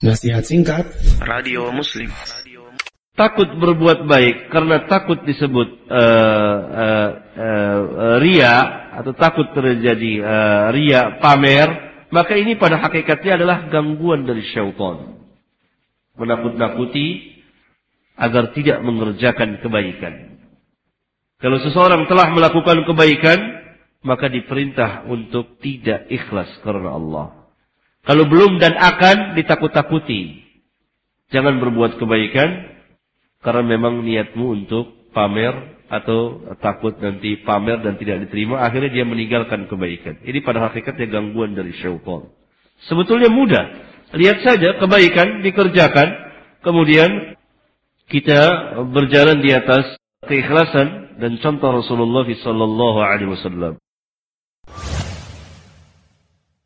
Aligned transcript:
Nasihat 0.00 0.48
singkat. 0.48 0.88
Radio 1.20 1.68
Muslim. 1.76 2.08
Takut 3.12 3.52
berbuat 3.52 4.08
baik 4.08 4.48
karena 4.48 4.88
takut 4.88 5.20
disebut 5.28 5.92
uh, 5.92 6.56
uh, 6.72 7.08
uh, 7.36 8.16
ria 8.16 8.88
atau 8.96 9.12
takut 9.12 9.52
terjadi 9.52 10.24
uh, 10.24 10.72
ria 10.72 11.20
pamer 11.20 11.68
maka 12.08 12.32
ini 12.32 12.56
pada 12.56 12.80
hakikatnya 12.80 13.44
adalah 13.44 13.68
gangguan 13.68 14.24
dari 14.24 14.40
syaitan. 14.48 15.20
Menakut-nakuti 16.16 17.36
agar 18.16 18.56
tidak 18.56 18.80
mengerjakan 18.80 19.60
kebaikan. 19.60 20.40
Kalau 21.44 21.60
seseorang 21.60 22.08
telah 22.08 22.32
melakukan 22.32 22.88
kebaikan 22.88 23.36
maka 24.00 24.32
diperintah 24.32 25.04
untuk 25.12 25.60
tidak 25.60 26.08
ikhlas 26.08 26.48
karena 26.64 26.96
Allah 26.96 27.39
kalau 28.10 28.26
belum 28.26 28.58
dan 28.58 28.74
akan 28.74 29.38
ditakut-takuti. 29.38 30.42
Jangan 31.30 31.62
berbuat 31.62 31.94
kebaikan 32.02 32.66
karena 33.38 33.62
memang 33.62 34.02
niatmu 34.02 34.50
untuk 34.50 35.14
pamer 35.14 35.78
atau 35.86 36.42
takut 36.58 36.98
nanti 36.98 37.38
pamer 37.46 37.78
dan 37.86 37.94
tidak 38.02 38.26
diterima. 38.26 38.66
Akhirnya 38.66 38.90
dia 38.90 39.06
meninggalkan 39.06 39.70
kebaikan. 39.70 40.26
Ini 40.26 40.42
pada 40.42 40.58
hakikatnya 40.66 41.06
gangguan 41.06 41.54
dari 41.54 41.70
syaitan. 41.78 42.34
Sebetulnya 42.90 43.30
mudah. 43.30 43.78
Lihat 44.10 44.42
saja 44.42 44.82
kebaikan 44.82 45.46
dikerjakan. 45.46 46.08
Kemudian 46.66 47.38
kita 48.10 48.74
berjalan 48.90 49.38
di 49.38 49.54
atas 49.54 49.86
keikhlasan 50.26 51.14
dan 51.22 51.38
contoh 51.38 51.78
Rasulullah 51.78 52.26
sallallahu. 52.26 53.78